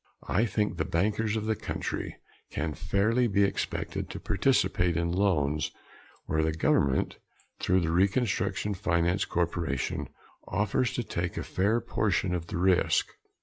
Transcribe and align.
I 0.27 0.47
think 0.47 0.77
the 0.77 0.83
bankers 0.83 1.35
of 1.35 1.45
the 1.45 1.55
country 1.55 2.15
can 2.49 2.73
fairly 2.73 3.27
be 3.27 3.43
expected 3.43 4.09
to 4.09 4.19
participate 4.19 4.97
in 4.97 5.11
loans 5.11 5.69
where 6.25 6.41
the 6.41 6.51
government, 6.53 7.17
through 7.59 7.81
the 7.81 7.91
Reconstruction 7.91 8.73
Finance 8.73 9.25
Corporation, 9.25 10.07
offers 10.47 10.91
to 10.93 11.03
take 11.03 11.37
a 11.37 11.43
fair 11.43 11.79
portion 11.81 12.33
of 12.33 12.47
the 12.47 12.57
risk. 12.57 13.09